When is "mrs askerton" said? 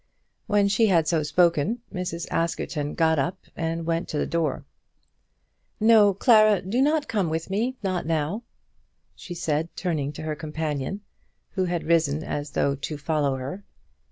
1.93-2.95